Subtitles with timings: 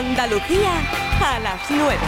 [0.00, 0.80] Andalucía
[1.22, 1.98] a las 9.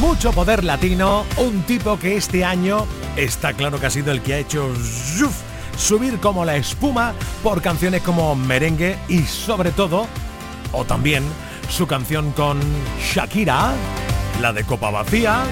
[0.00, 4.32] Mucho poder latino, un tipo que este año está claro que ha sido el que
[4.32, 4.72] ha hecho
[5.76, 10.06] subir como la espuma por canciones como Merengue y sobre todo,
[10.72, 11.22] o también
[11.68, 12.58] su canción con
[13.12, 13.72] Shakira,
[14.40, 15.42] la de Copa Vacía,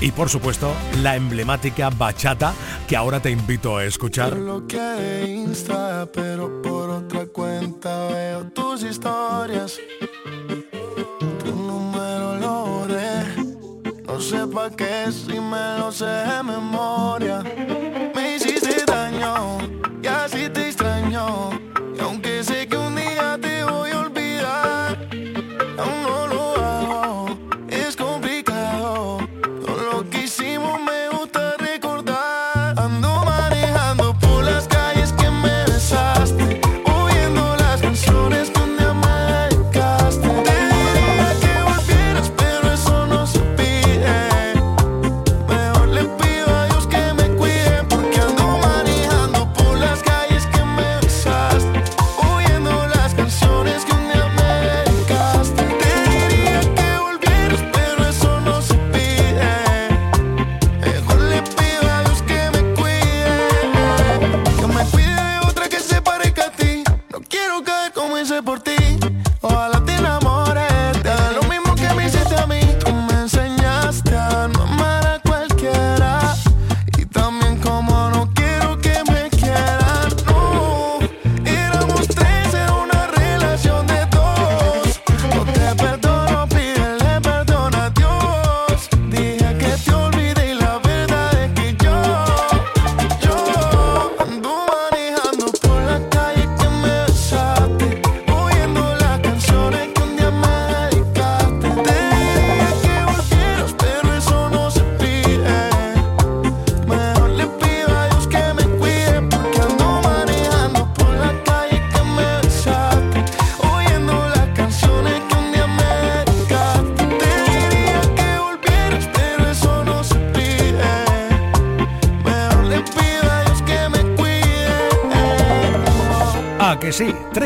[0.00, 0.72] y por supuesto
[1.02, 2.54] la emblemática bachata
[2.88, 4.36] que ahora te invito a escuchar.
[4.36, 9.78] lo que Insta, pero por otra cuenta veo tus historias.
[11.44, 12.86] Tu número lo
[14.06, 17.42] no sé pa' qué si me lo sé de memoria.
[18.14, 19.79] Me hiciste daño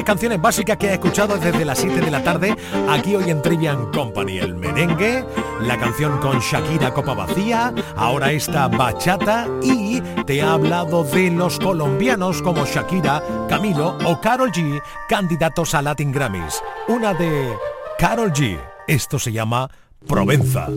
[0.05, 2.57] canciones básicas que he escuchado desde las 7 de la tarde
[2.89, 4.39] aquí hoy en Trivian Company.
[4.39, 5.25] El merengue,
[5.63, 11.59] la canción con Shakira Copa Vacía, ahora esta bachata y te he hablado de los
[11.59, 16.63] colombianos como Shakira, Camilo o Carol G, candidatos a Latin Grammys.
[16.89, 17.53] Una de
[17.99, 18.61] Carol G.
[18.87, 19.71] Esto se llama
[20.07, 20.69] Provenza.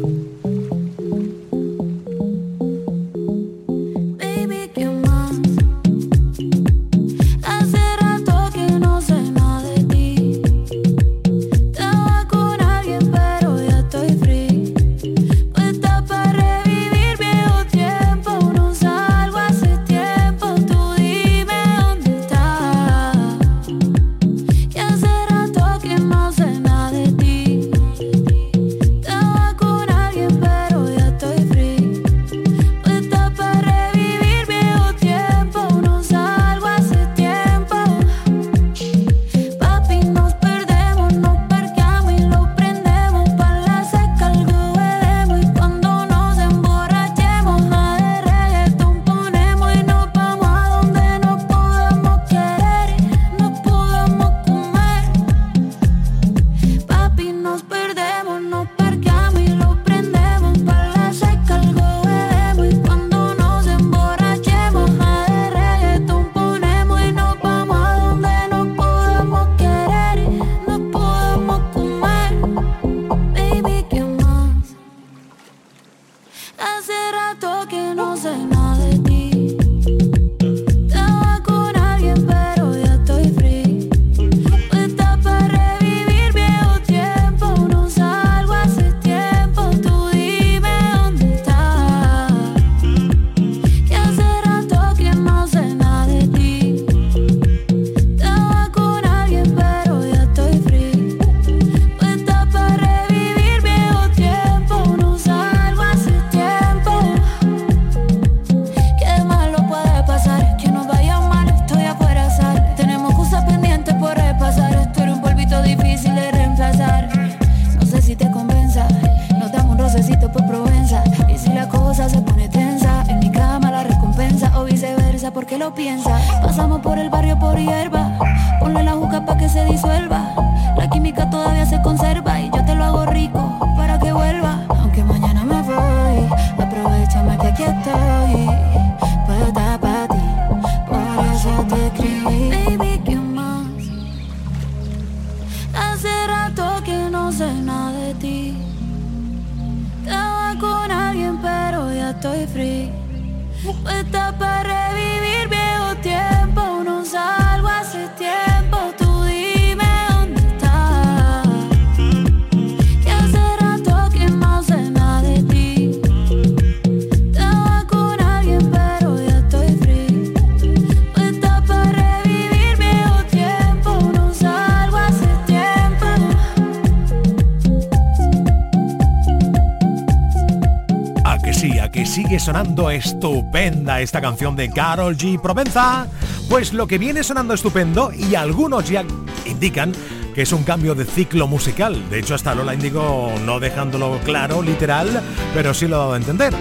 [182.28, 185.40] Sigue sonando estupenda esta canción de Carol G.
[185.40, 186.08] Provenza.
[186.50, 189.06] Pues lo que viene sonando estupendo y algunos ya
[189.46, 189.94] indican
[190.36, 192.10] que es un cambio de ciclo musical.
[192.10, 195.22] De hecho, hasta Lola Indigo no dejándolo claro, literal,
[195.54, 196.54] pero sí lo ha dado a entender.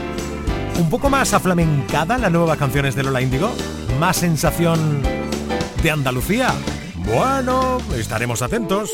[0.79, 3.51] Un poco más aflamencada las nuevas canciones de Lola Indigo,
[3.99, 5.03] más sensación
[5.83, 6.55] de Andalucía.
[6.95, 8.89] Bueno, estaremos atentos.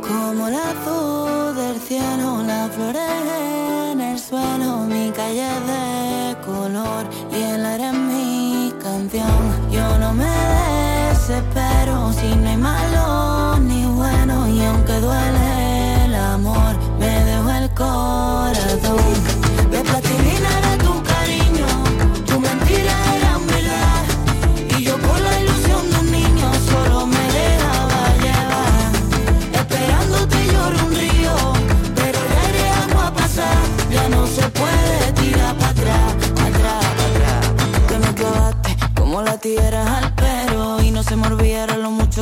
[0.00, 3.02] Como la azul del cielo, las flores
[3.92, 5.97] en el suelo, mi calle de
[7.32, 9.70] el aire en mi canción.
[9.70, 10.30] Yo no me
[11.10, 17.70] desespero si no hay malo ni bueno y aunque duele el amor, me dejo el
[17.70, 19.37] corazón.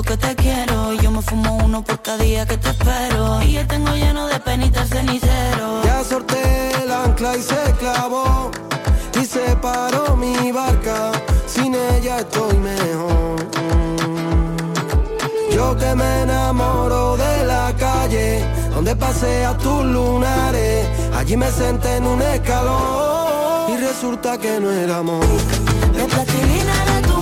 [0.06, 0.92] Que te quiero.
[0.94, 4.26] Y yo me fumo uno por cada día que te espero y yo tengo lleno
[4.28, 5.82] de penitas cenicero.
[5.84, 6.42] Ya sorté
[6.82, 8.50] el ancla y se clavó
[9.20, 11.12] y se paró mi barca.
[11.46, 13.36] Sin ella estoy mejor.
[15.52, 20.86] Yo que me enamoro de la calle, donde pasea tus lunares.
[21.14, 25.26] Allí me senté en un escalón y resulta que no era amor.
[25.96, 27.15] De plastilina era tu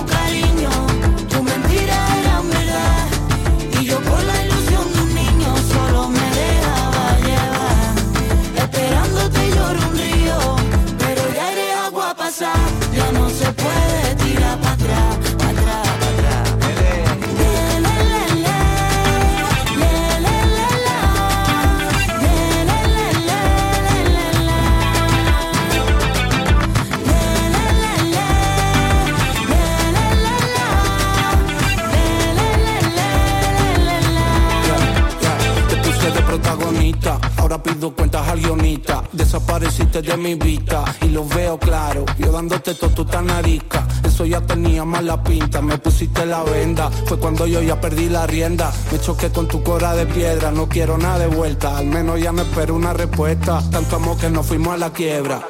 [37.79, 39.03] cuentas al guionista.
[39.11, 42.05] Desapareciste de mi vista y lo veo claro.
[42.17, 45.61] Yo dándote todo tu tan arisca, eso ya tenía mala pinta.
[45.61, 48.71] Me pusiste la venda, fue cuando yo ya perdí la rienda.
[48.91, 51.77] Me choqué con tu cora de piedra, no quiero nada de vuelta.
[51.77, 53.61] Al menos ya me espero una respuesta.
[53.71, 55.41] Tanto amor que nos fuimos a la quiebra.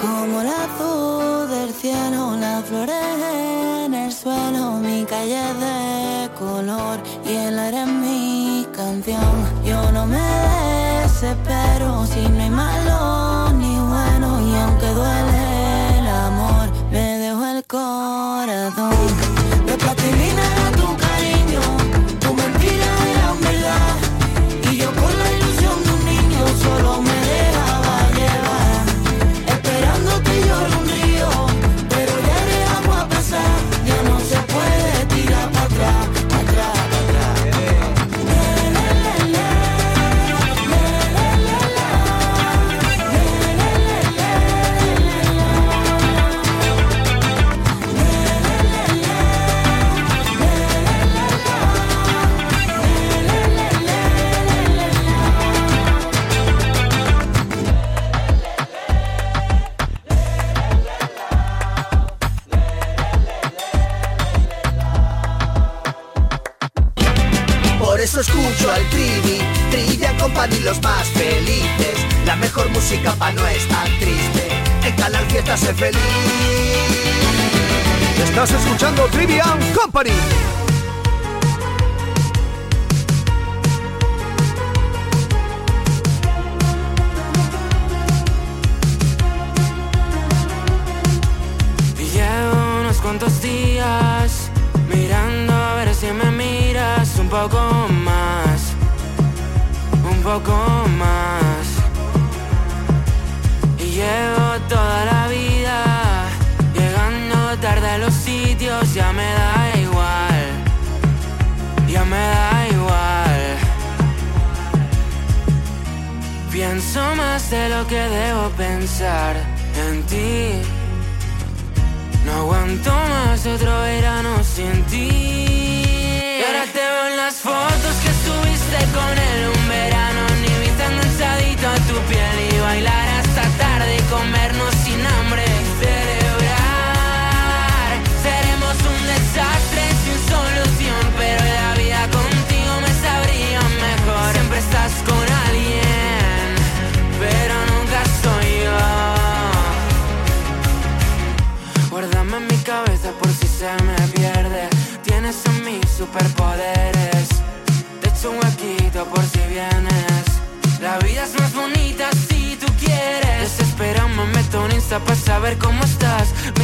[0.00, 2.96] Como la azul del cielo, las flores
[3.86, 9.62] en el suelo, mi calle de color y el aire en mi canción.
[9.64, 10.71] Yo no me
[11.22, 17.64] desespero si no hay malo ni bueno y aunque duele el amor, me dejo el
[17.64, 19.21] corazón.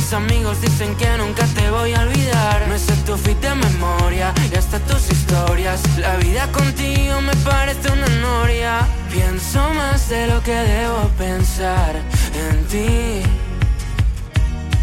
[0.09, 2.67] Mis amigos dicen que nunca te voy a olvidar.
[2.67, 5.83] No sé tu fit de memoria y hasta tus historias.
[5.99, 8.89] La vida contigo me parece una noria.
[9.13, 11.95] Pienso más de lo que debo pensar
[12.35, 13.23] en ti.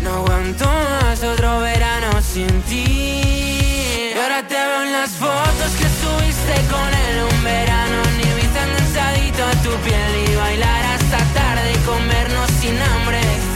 [0.03, 4.11] No aguanto más otro verano sin ti.
[4.13, 7.97] Y ahora te veo en las fotos que subiste con él un verano.
[8.17, 13.54] Ni viste enganchadito a tu piel y bailar hasta tarde y comernos sin hambre.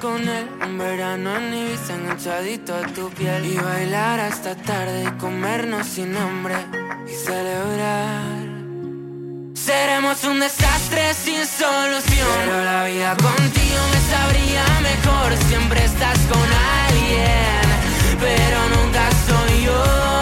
[0.00, 0.48] Con él.
[0.64, 3.44] Un verano en Ibiza enganchadito a tu piel.
[3.44, 6.54] Y bailar hasta tarde y comernos sin hambre
[7.06, 8.46] Y celebrar.
[9.54, 12.38] Seremos un desastre sin solución.
[12.46, 15.36] Pero la vida contigo me sabría mejor.
[15.48, 16.48] Siempre estás con
[16.88, 17.66] alguien
[18.20, 20.15] Pero nunca soy yo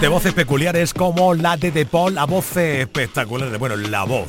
[0.00, 4.28] De voces peculiares como la de De Paul, la voz espectacular, bueno, la voz.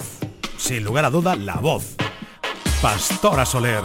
[0.58, 1.96] Sin lugar a duda, la voz.
[2.82, 3.84] Pastora Soler.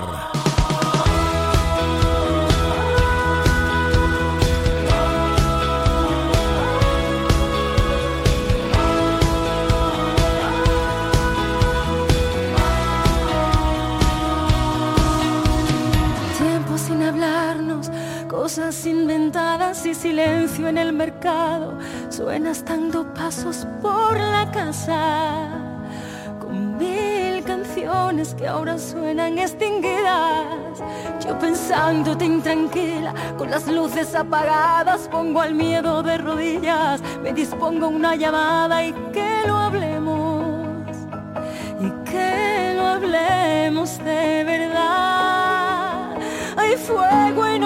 [18.47, 21.81] Cosas inventadas y silencio en el mercado.
[22.11, 25.49] Suenas dando pasos por la casa
[26.39, 30.79] con mil canciones que ahora suenan extinguidas.
[31.25, 38.15] Yo pensándote intranquila, con las luces apagadas, pongo al miedo de rodillas, me dispongo una
[38.15, 40.97] llamada y que lo hablemos
[41.81, 45.67] y que lo hablemos de verdad.
[46.57, 47.66] Hay fuego inolvidado,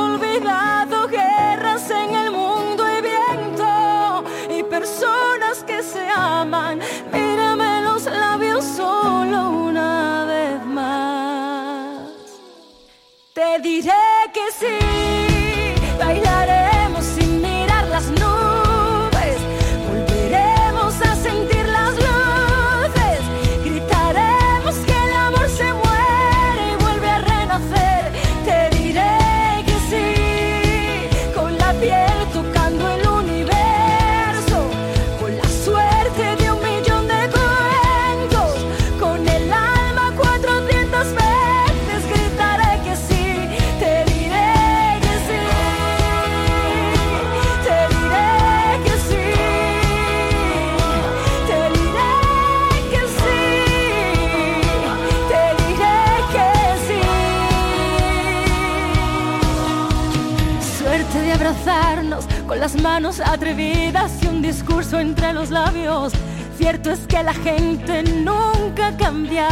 [62.61, 66.13] las manos atrevidas y un discurso entre los labios.
[66.59, 69.49] Cierto es que la gente nunca cambia.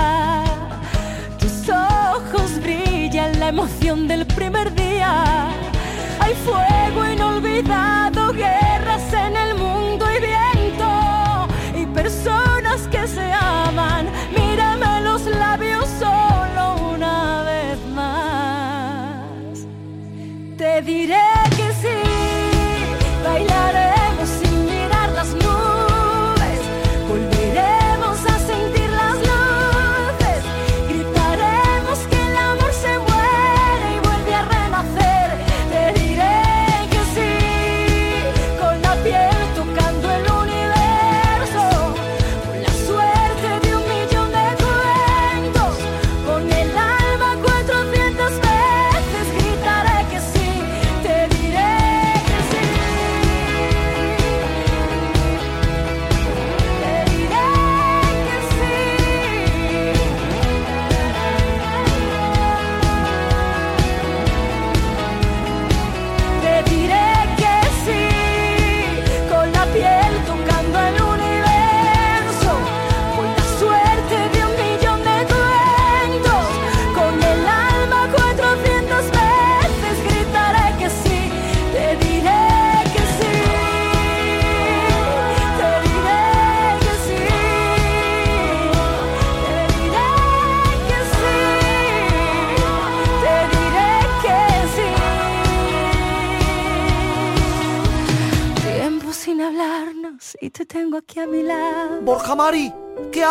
[1.38, 5.48] Tus ojos brillan la emoción del primer día.
[6.20, 9.47] Hay fuego inolvidado, guerras en el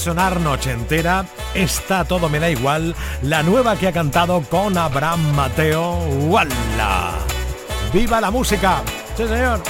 [0.00, 5.34] Sonar noche entera, está todo me da igual, la nueva que ha cantado con Abraham
[5.34, 7.18] Mateo, ¡Wala!
[7.92, 8.82] ¡Viva la música!
[9.16, 9.60] Sí, señor.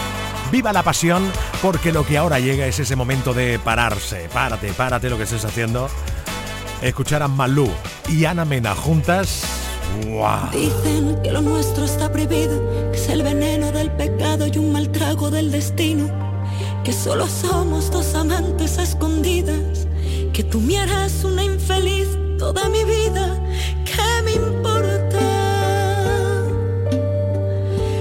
[0.53, 4.29] Viva la pasión, porque lo que ahora llega es ese momento de pararse.
[4.33, 5.89] Párate, párate lo que estés haciendo.
[6.81, 7.69] Escuchar a Malú
[8.09, 9.43] y Ana Mena juntas.
[10.07, 10.51] ¡Wow!
[10.53, 14.91] Dicen que lo nuestro está prohibido, que es el veneno del pecado y un mal
[14.93, 16.09] trago del destino.
[16.85, 19.80] Que solo somos dos amantes escondidas,
[20.41, 23.27] que tú me harás una infeliz toda mi vida.
[23.85, 25.21] ¿Qué me importa?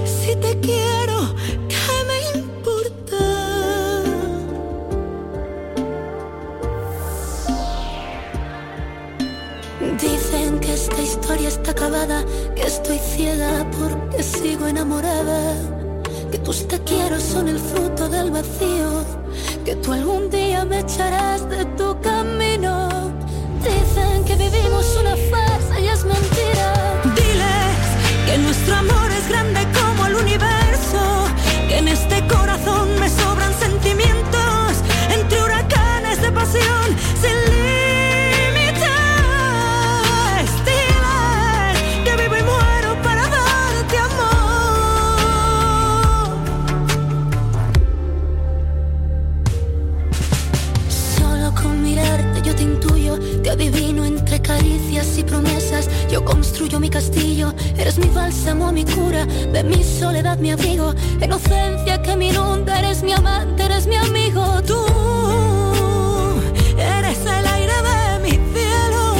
[0.06, 1.34] Si te quiero,
[1.68, 3.22] ¿qué me importa?
[10.00, 12.24] Dicen que esta historia está acabada,
[12.56, 15.56] que estoy ciega porque sigo enamorada,
[16.32, 19.04] que tus te quiero son el fruto del vacío,
[19.66, 23.10] que tú algún día me echarás de tu camino.
[23.62, 25.49] Dicen que vivimos una farsa
[56.90, 62.78] castillo, eres mi bálsamo, mi cura, de mi soledad mi abrigo, inocencia que me inunda,
[62.78, 64.84] eres mi amante, eres mi amigo, tú
[66.76, 69.14] eres el aire de mi cielo,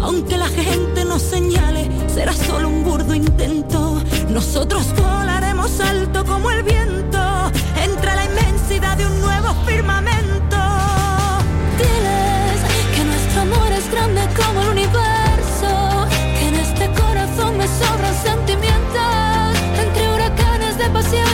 [0.00, 6.64] aunque la gente nos señale, será solo un burdo intento, nosotros volaremos alto como el
[6.64, 10.56] viento, entre la inmensidad de un nuevo firmamento.
[11.78, 12.60] Diles
[12.96, 14.81] que nuestro amor es grande como el universo,
[21.02, 21.31] huracanes de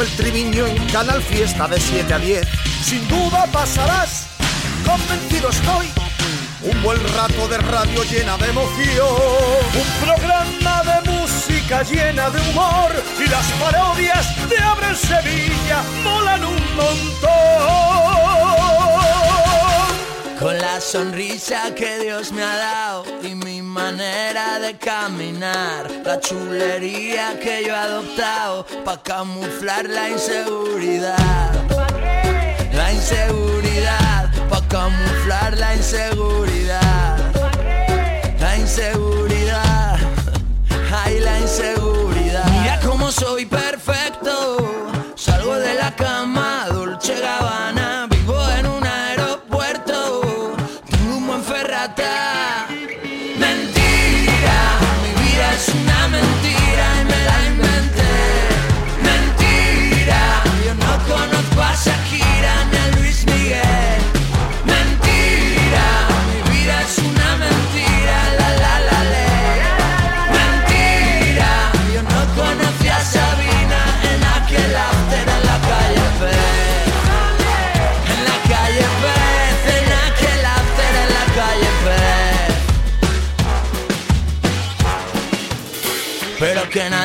[0.00, 2.48] Manuel Triviño en Canal Fiesta de 7 a 10.
[2.82, 4.28] Sin duda pasarás,
[4.82, 5.88] convencido estoy,
[6.62, 9.06] un buen rato de radio llena de emoción.
[9.74, 12.90] Un programa de música llena de humor
[13.22, 17.30] y las parodias de Abre Sevilla molan un montón.
[20.38, 22.99] Con la sonrisa que Dios me ha dado
[23.82, 31.50] manera de caminar, la chulería que yo he adoptado para camuflar la inseguridad.
[32.74, 37.16] La inseguridad, para camuflar la inseguridad.
[38.38, 39.09] La inseguridad,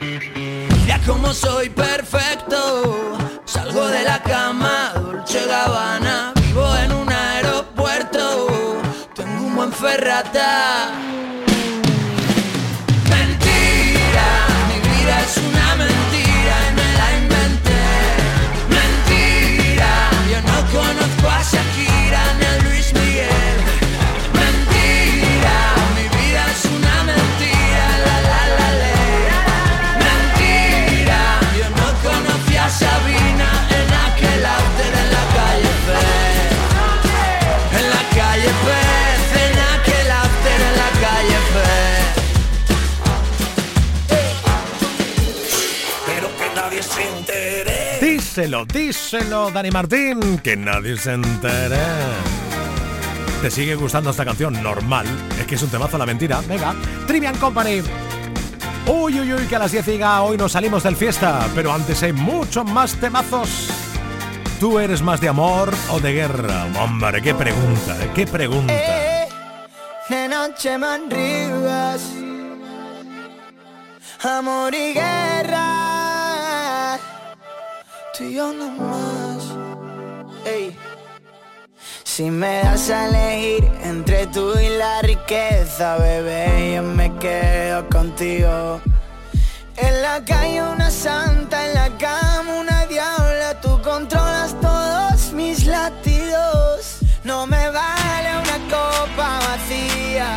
[0.00, 3.16] Mira cómo soy perfecto.
[3.44, 6.32] Salgo de la cama, Dolce Gabbana.
[6.42, 8.46] Vivo en un aeropuerto.
[9.14, 11.05] Tengo un buen ferrata.
[48.36, 51.78] Díselo, díselo, Dani Martín, que nadie se entere.
[53.40, 54.62] ¿Te sigue gustando esta canción?
[54.62, 55.06] Normal.
[55.40, 56.42] Es que es un temazo la mentira.
[56.46, 56.74] Venga,
[57.06, 57.80] Trivian Company.
[58.88, 61.48] Uy, uy, uy, que a las 10 diga hoy nos salimos del fiesta.
[61.54, 63.70] Pero antes hay muchos más temazos.
[64.60, 66.66] ¿Tú eres más de amor o de guerra?
[66.78, 68.10] Hombre, qué pregunta, ¿eh?
[68.14, 68.70] qué pregunta.
[68.70, 69.28] Eh,
[70.10, 70.76] de noche
[74.22, 75.85] amor y guerra,
[78.16, 79.42] tú y yo no más.
[80.44, 80.76] Ey.
[82.04, 88.80] Si me das a elegir entre tú y la riqueza, bebé, yo me quedo contigo.
[89.76, 97.00] En la calle una santa, en la cama una diabla, tú controlas todos mis latidos.
[97.24, 100.34] No me vale una copa vacía,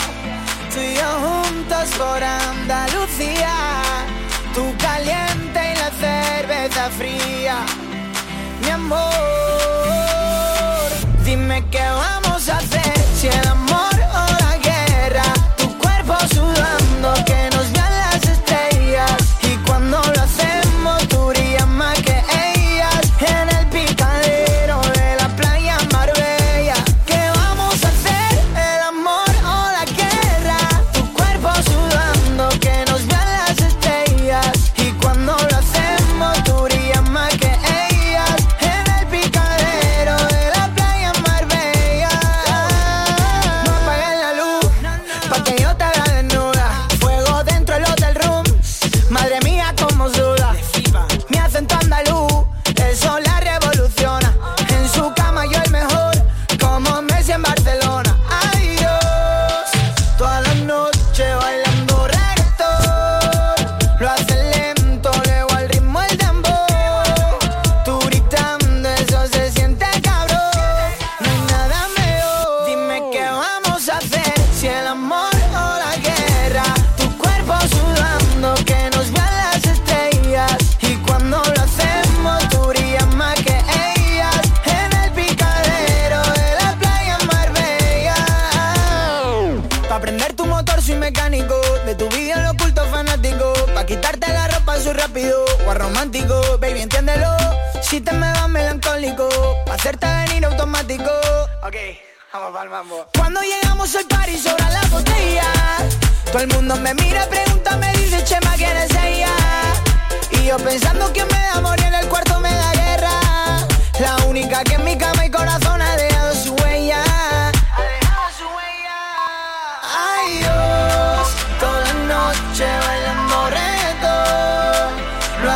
[0.73, 3.78] tú y yo juntos por Andalucía.
[6.97, 7.57] Fría,
[8.61, 8.99] mi amor.
[11.25, 13.78] Dime qué vamos a hacer si el amor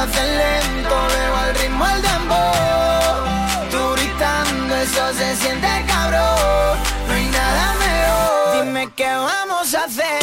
[0.04, 3.70] hace lento, luego al ritmo el dembow.
[3.72, 6.78] Tú gritando, eso se siente cabrón.
[7.08, 8.66] No hay nada mejor.
[8.66, 10.23] Dime qué vamos a hacer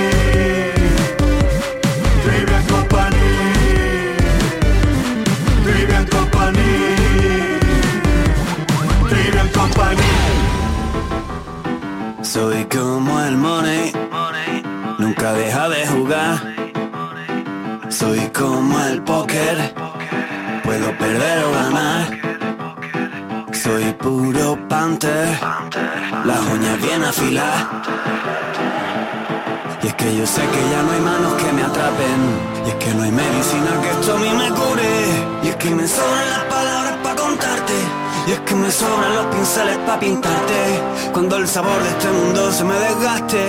[12.33, 13.91] Soy como el money,
[14.99, 16.39] nunca deja de jugar.
[17.89, 19.73] Soy como el póker,
[20.63, 22.07] puedo perder o ganar.
[23.51, 25.27] Soy puro panther,
[26.23, 27.81] la uña bien afilada.
[29.83, 32.21] Y es que yo sé que ya no hay manos que me atrapen.
[32.65, 34.89] Y es que no hay medicina que esto a mí me cure.
[35.43, 39.25] Y es que me sobran las palabras para contarte y es que me sobran los
[39.27, 41.11] pinceles para pintarte.
[41.11, 43.45] Cuando el sabor de este mundo se me desgaste.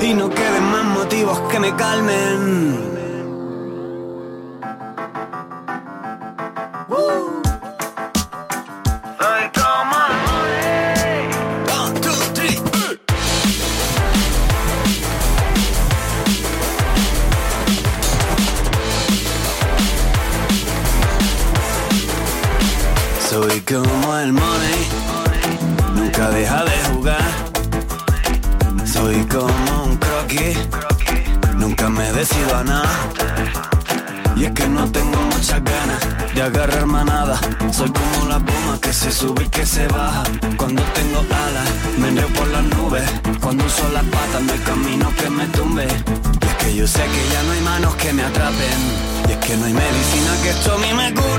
[0.00, 2.93] Y no queden más motivos que me calmen.
[50.44, 51.33] que esto a mí me gusta.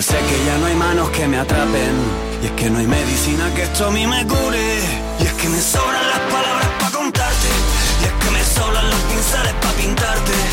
[0.00, 1.94] Yo sé que ya no hay manos que me atrapen.
[2.42, 4.78] Y es que no hay medicina que esto a mí me cure.
[5.18, 7.48] Y es que me sobran las palabras para contarte.
[8.00, 10.49] Y es que me sobran los pinceles para pintarte.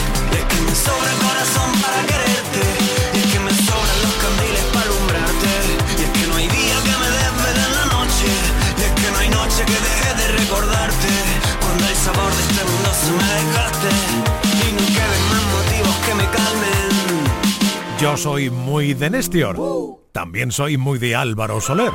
[17.99, 19.59] Yo soy muy de Néstor.
[19.59, 19.99] Uh.
[20.11, 21.91] También soy muy de Álvaro Soler.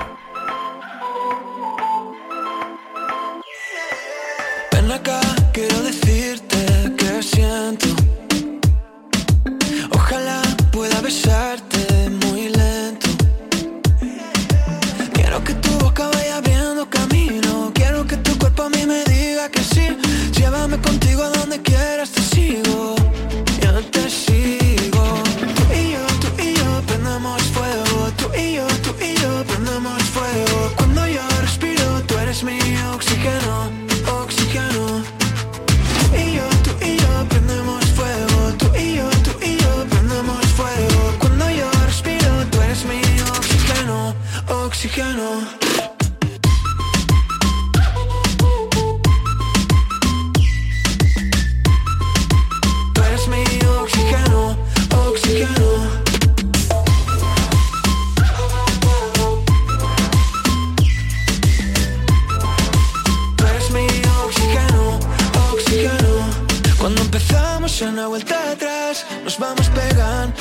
[66.82, 70.34] Cuando empezamos ya no vuelta atrás, nos vamos pegando.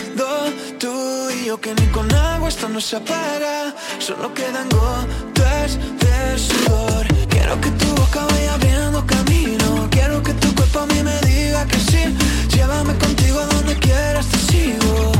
[0.79, 6.39] Tú y yo que ni con agua esto no se apaga, solo quedan gotas de
[6.39, 7.05] sudor.
[7.29, 11.63] Quiero que tu boca vaya abriendo camino, quiero que tu cuerpo a mí me diga
[11.67, 12.17] que sí,
[12.49, 15.11] llévame contigo a donde quieras te sigo,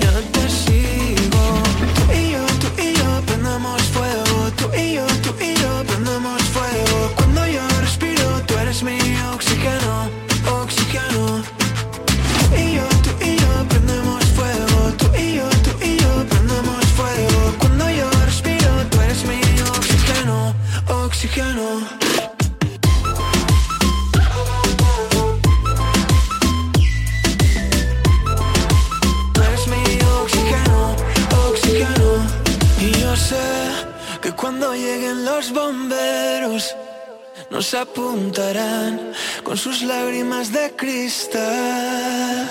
[0.00, 1.42] yo te sigo.
[1.94, 5.53] Tú y yo, tú y yo prendamos fuego, tú y yo, tú y yo
[34.74, 36.74] lleguen los bomberos,
[37.50, 39.12] nos apuntarán
[39.42, 42.50] con sus lágrimas de cristal.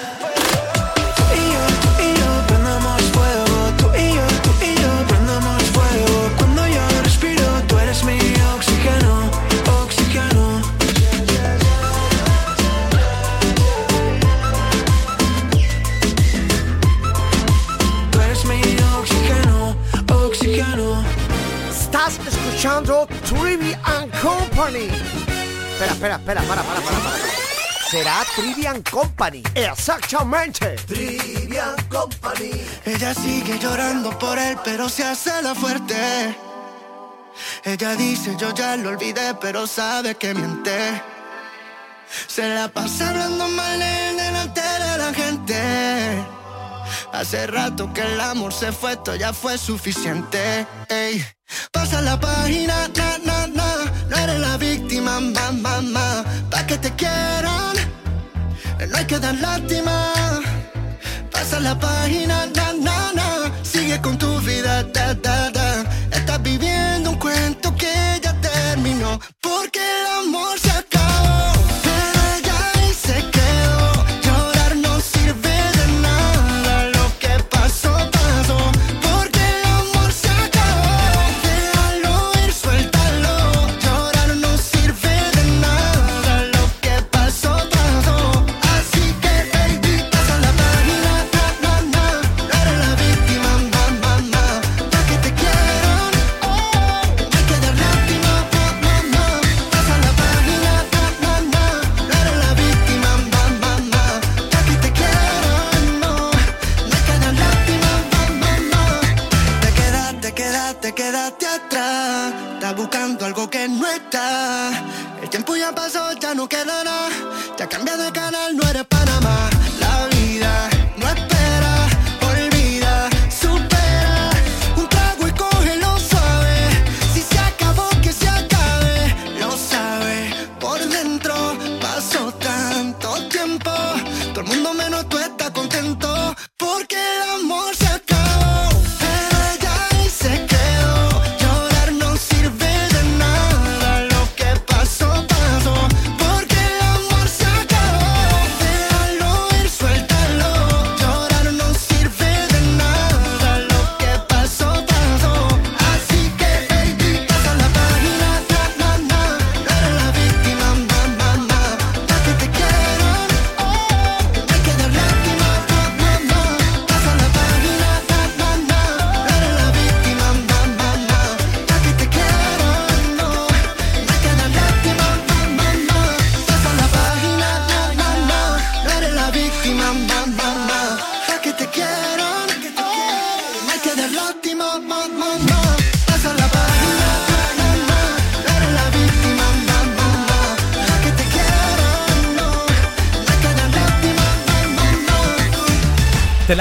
[22.63, 24.87] escuchando Trivian Company.
[25.73, 27.17] Espera, espera, espera, para, para, para, para.
[27.89, 29.43] Será Trivian Company.
[29.53, 30.77] Exactamente.
[30.87, 32.51] Trivian Company.
[32.85, 36.37] Ella sigue llorando por él, pero se hace la fuerte.
[37.65, 41.01] Ella dice, yo ya lo olvidé, pero sabe que miente.
[42.27, 46.32] Se la pasa hablando mal en delante de la gente.
[47.13, 50.65] Hace rato que el amor se fue, esto ya fue suficiente.
[50.89, 51.23] Ey.
[51.71, 53.69] Pasa la página, na, na, na.
[54.09, 56.23] No eres la víctima, mamá, mamá.
[56.49, 57.75] Pa' que te quieran,
[58.89, 60.11] no hay que dar lástima.
[61.31, 63.51] Pasa la página, na, na, na.
[63.61, 65.83] Sigue con tu vida, da, da, da.
[66.11, 67.93] Estás viviendo un cuento que
[68.23, 69.19] ya terminó.
[69.39, 70.52] Porque el amor.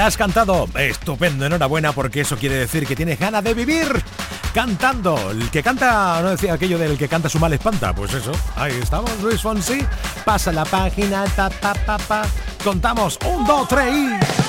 [0.03, 0.67] has cantado.
[0.75, 4.03] Estupendo, enhorabuena porque eso quiere decir que tienes ganas de vivir
[4.53, 5.31] cantando.
[5.31, 7.93] El que canta, no decía aquello del que canta su mal espanta.
[7.93, 9.85] Pues eso, ahí estamos, Luis Fonsi.
[10.25, 12.23] Pasa la página, ta, pa.
[12.63, 14.42] Contamos, un, dos, tres y...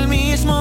[0.00, 0.59] el mismo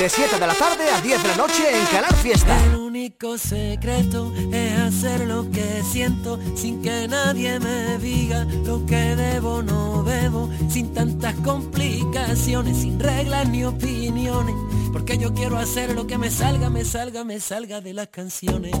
[0.00, 2.58] de 7 de la tarde a 10 de la noche en Canal Fiesta.
[2.64, 9.14] El único secreto es hacer lo que siento sin que nadie me diga lo que
[9.14, 14.54] debo no debo, sin tantas complicaciones, sin reglas ni opiniones,
[14.90, 18.72] porque yo quiero hacer lo que me salga, me salga, me salga de las canciones.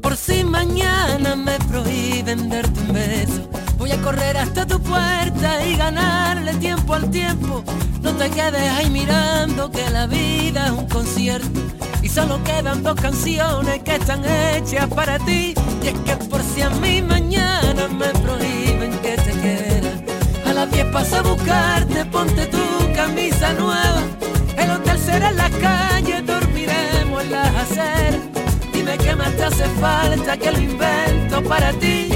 [0.00, 3.50] Por si mañana me prohíben darte un beso,
[3.84, 7.62] voy a correr hasta tu puerta y ganarle tiempo al tiempo.
[8.00, 11.60] No te quedes ahí mirando que la vida es un concierto
[12.02, 15.52] y solo quedan dos canciones que están hechas para ti.
[15.82, 19.92] Y es que por si a mí mañana me prohíben que te quiera,
[20.46, 24.00] a las 10 paso a buscarte, ponte tu camisa nueva.
[24.56, 28.20] El hotel será en la calle, dormiremos en las aceras.
[28.72, 32.13] Dime qué más te hace falta que lo invento para ti.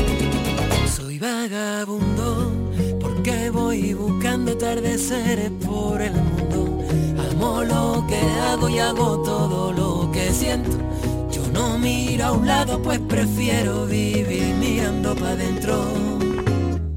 [1.20, 2.52] Vagabundo
[3.00, 6.84] porque voy buscando atardeceres por el mundo.
[7.32, 10.76] Amo lo que hago y hago todo lo que siento.
[11.32, 15.84] Yo no miro a un lado pues prefiero vivir mirando para adentro.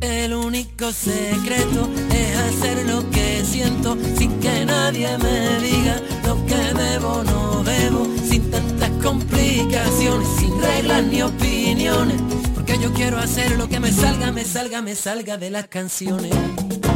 [0.01, 6.55] El único secreto es hacer lo que siento sin que nadie me diga lo que
[6.55, 12.22] debo no debo, sin tantas complicaciones, sin reglas ni opiniones,
[12.72, 16.32] porque yo quiero hacer lo que me salga, me salga, me salga de las canciones.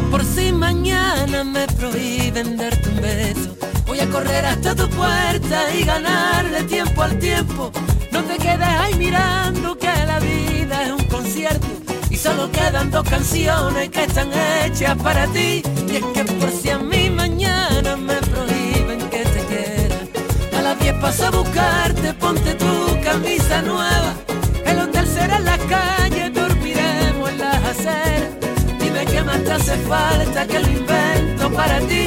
[0.10, 5.84] Por si mañana me prohíben darte un beso, voy a correr hasta tu puerta y
[5.84, 7.72] ganarle tiempo al tiempo.
[8.12, 11.68] No te quedes ahí mirando que la vida es un concierto
[12.10, 14.30] y solo quedan dos canciones que están
[14.64, 15.62] hechas para ti.
[15.90, 19.96] Y es que por si a mí mañana me prohíben que te quiera,
[20.58, 24.25] a las 10 paso a buscarte, ponte tu camisa nueva.
[25.68, 28.30] Calle, dormiremos en las aceras.
[28.80, 32.05] Dime qué más te hace falta que lo invento para ti.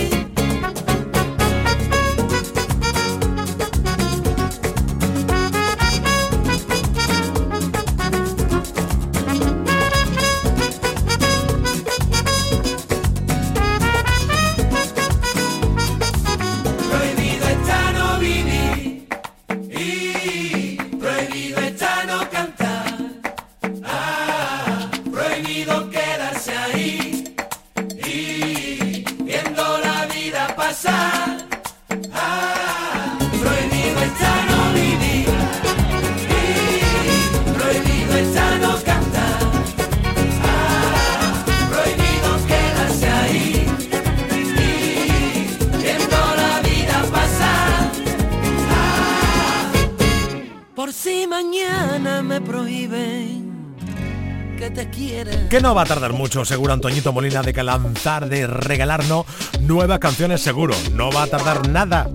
[55.49, 59.25] Que no va a tardar mucho, seguro Antoñito Molina, de que lanzar, de regalarnos
[59.61, 60.75] nuevas canciones, seguro.
[60.93, 62.11] No va a tardar nada.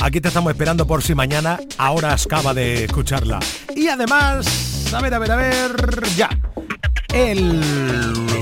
[0.00, 3.40] Aquí te estamos esperando por si mañana, ahora acaba de escucharla.
[3.74, 6.28] Y además, a ver, a ver, a ver, ya.
[7.14, 7.60] El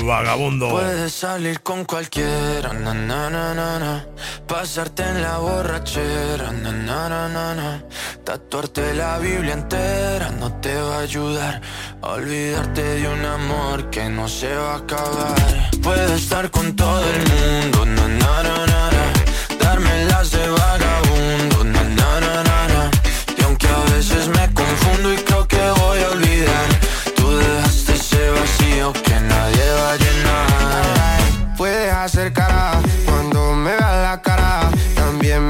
[0.04, 0.70] vagabundo.
[0.70, 4.06] Puedes salir con cualquiera, na,
[4.46, 6.50] pasarte en la borrachera,
[8.30, 11.60] tatuarte la Biblia entera no te va a ayudar
[12.00, 15.34] a olvidarte de un amor que no se va a acabar.
[15.82, 18.90] Puedes estar con todo el mundo, na, na, na,
[19.58, 20.89] darme las de vagabundo,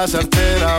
[0.00, 0.78] pasarte la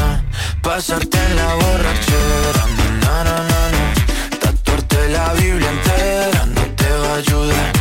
[0.61, 2.65] Pasarte en la borrachera,
[3.01, 3.93] na, na, na, na.
[4.39, 7.71] Tatuarte la Biblia entera no te va a ayudar.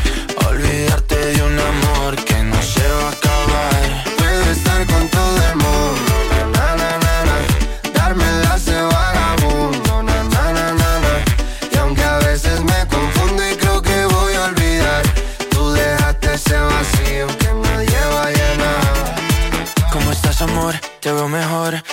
[0.48, 4.04] Olvidarte de un amor que no se va a acabar.
[4.16, 5.39] Puedo estar con todo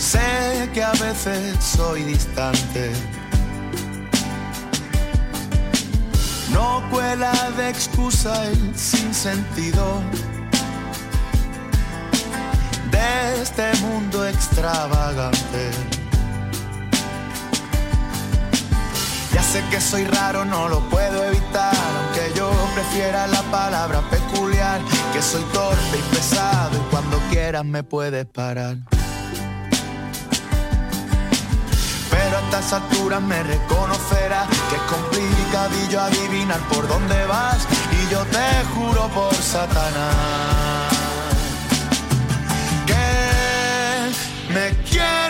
[0.00, 2.90] Sé que a veces soy distante.
[6.50, 10.00] No cuela de excusa el sinsentido
[12.90, 15.70] de este mundo extravagante.
[19.34, 24.80] Ya sé que soy raro, no lo puedo evitar, aunque yo prefiera la palabra peculiar,
[25.12, 28.78] que soy torpe y pesado y cuando quieras me puedes parar.
[32.50, 37.64] Estas alturas me reconocerás que es complicadillo adivinar por dónde vas.
[37.92, 40.92] Y yo te juro por Satanás
[42.86, 45.29] que me quiero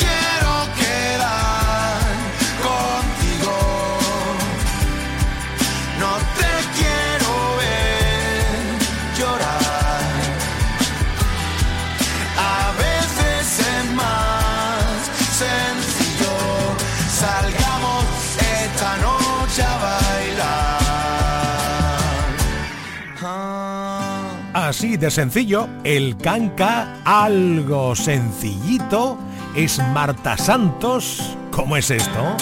[24.81, 29.15] Así de sencillo, el canca, algo sencillito,
[29.55, 31.37] es Marta Santos.
[31.51, 32.35] ¿Cómo es esto?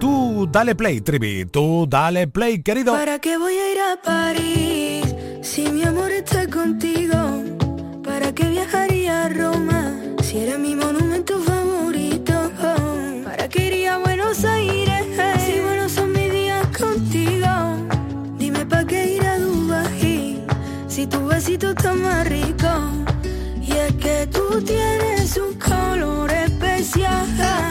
[0.00, 2.92] Tú dale play, Trivi, tú dale play, querido.
[2.92, 7.49] ¿Para qué voy a ir a París si mi amor está contigo?
[23.60, 27.69] Y es que tú tienes un color especial.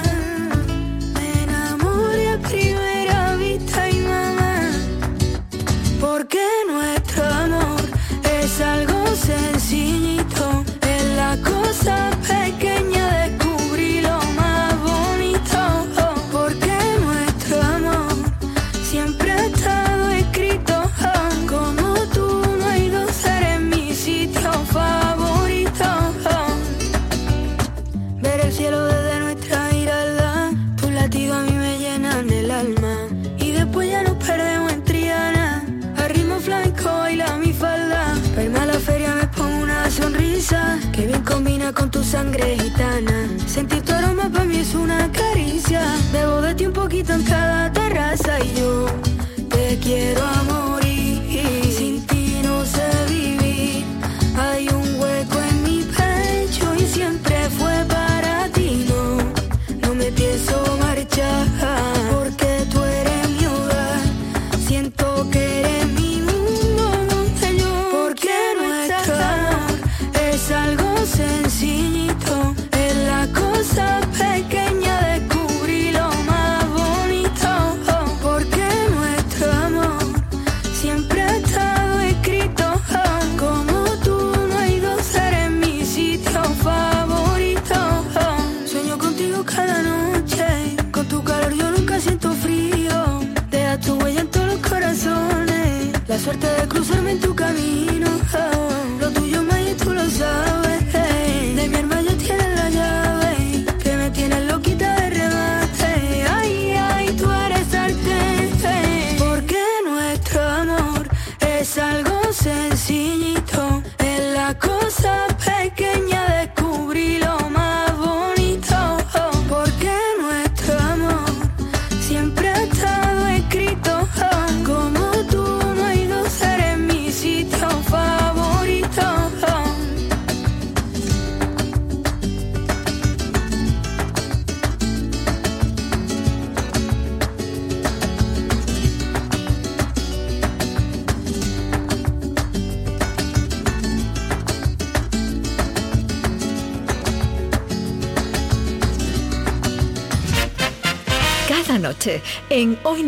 [100.20, 100.49] sun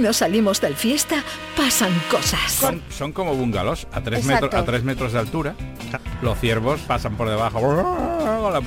[0.01, 1.23] no salimos del fiesta,
[1.55, 2.51] pasan cosas.
[2.51, 4.45] Son, son como bungalows a tres, Exacto.
[4.47, 5.55] metros, a tres metros de altura.
[6.21, 7.59] Los ciervos pasan por debajo.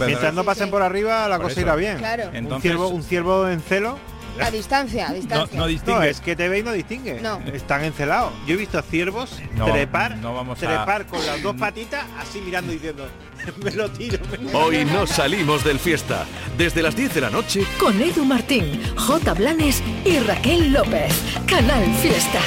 [0.06, 1.60] Mientras no pasen por arriba, la Por cosa eso.
[1.62, 1.98] irá bien.
[1.98, 2.28] Claro.
[2.30, 3.98] un, Entonces- ciervo, un ciervo en celo.
[4.40, 5.58] A distancia, a distancia.
[5.58, 7.20] No, no es que te ve y no distingue.
[7.20, 7.38] No.
[7.52, 8.32] Están encelados.
[8.46, 12.40] Yo he visto ciervos No, trepar, no vamos a- trepar con las dos patitas, así
[12.40, 13.06] mirando y diciendo,
[13.62, 14.18] me lo tiro.
[14.42, 14.90] me lo Hoy tiro".
[14.92, 16.24] no salimos del fiesta.
[16.58, 19.34] Desde las 10 de la noche, Con Edu Martín, J.
[19.34, 21.12] Blanes y Raquel López.
[21.46, 22.40] Canal Fiesta.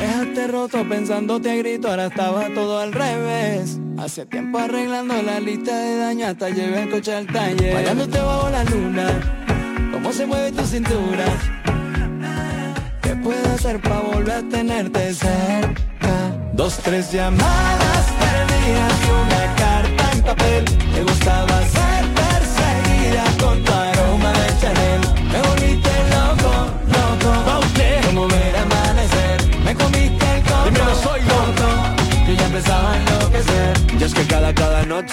[0.00, 3.78] Déjate roto pensándote a grito, ahora estaba todo al revés.
[3.98, 7.74] Hace tiempo arreglando la lista de daño hasta llevé el coche al taller.
[7.74, 9.43] Bailándote bajo la luna,
[10.04, 11.24] cómo se mueve tu cintura.
[13.00, 16.14] ¿Qué puedo hacer para volver a tenerte cerca?
[16.52, 19.73] Dos, tres llamadas perdidas y una carta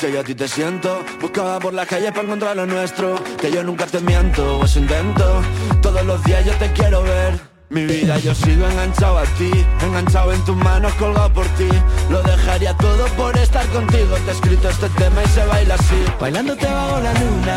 [0.01, 3.51] noche yo a ti te siento Buscaba por la calle para encontrar lo nuestro Que
[3.51, 5.41] yo nunca te miento o eso intento
[5.81, 7.39] Todos los días yo te quiero ver
[7.69, 11.69] Mi vida yo sigo enganchado a ti, enganchado en tus manos, colgado por ti.
[12.09, 14.13] Lo dejaría todo por estar contigo.
[14.25, 16.03] Te he escrito este tema y se baila así.
[16.19, 17.55] Bailándote bajo la luna,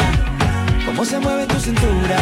[0.87, 2.19] cómo se mueve tu cintura.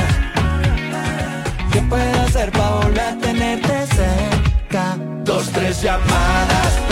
[1.71, 4.97] ¿Qué puedo hacer para volver a tenerte cerca?
[5.25, 6.92] Dos, tres llamadas